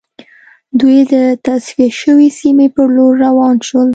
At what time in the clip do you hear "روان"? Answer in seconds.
3.25-3.55